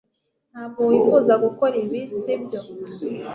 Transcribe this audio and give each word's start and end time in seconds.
Ntabwo 0.51 0.79
wifuza 0.89 1.33
gukora 1.43 1.73
ibi 1.83 1.99
sibyo 2.21 2.59